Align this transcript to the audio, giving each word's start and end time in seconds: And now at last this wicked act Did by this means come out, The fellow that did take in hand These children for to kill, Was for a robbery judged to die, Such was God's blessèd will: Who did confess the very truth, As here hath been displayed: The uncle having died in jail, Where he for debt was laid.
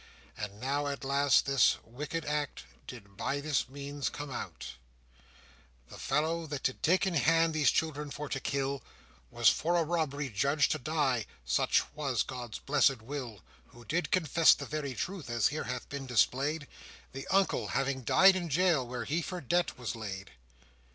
And 0.35 0.59
now 0.59 0.87
at 0.87 1.03
last 1.03 1.45
this 1.45 1.77
wicked 1.83 2.25
act 2.25 2.63
Did 2.87 3.17
by 3.17 3.39
this 3.39 3.69
means 3.69 4.09
come 4.09 4.31
out, 4.31 4.71
The 5.89 5.99
fellow 5.99 6.47
that 6.47 6.63
did 6.63 6.81
take 6.81 7.05
in 7.05 7.13
hand 7.13 7.53
These 7.53 7.69
children 7.69 8.09
for 8.09 8.27
to 8.27 8.39
kill, 8.39 8.81
Was 9.29 9.47
for 9.49 9.75
a 9.75 9.83
robbery 9.83 10.29
judged 10.31 10.71
to 10.71 10.79
die, 10.79 11.27
Such 11.45 11.83
was 11.93 12.23
God's 12.23 12.57
blessèd 12.59 13.03
will: 13.03 13.41
Who 13.67 13.85
did 13.85 14.09
confess 14.09 14.55
the 14.55 14.65
very 14.65 14.95
truth, 14.95 15.29
As 15.29 15.49
here 15.49 15.65
hath 15.65 15.87
been 15.87 16.07
displayed: 16.07 16.67
The 17.11 17.27
uncle 17.27 17.67
having 17.67 18.01
died 18.01 18.35
in 18.35 18.49
jail, 18.49 18.87
Where 18.87 19.05
he 19.05 19.21
for 19.21 19.39
debt 19.39 19.77
was 19.77 19.95
laid. 19.95 20.31